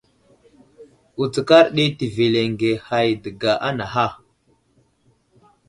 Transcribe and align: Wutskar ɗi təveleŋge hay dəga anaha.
Wutskar 1.17 1.65
ɗi 1.75 1.83
təveleŋge 1.97 2.71
hay 2.87 3.09
dəga 3.23 3.51
anaha. 3.67 4.05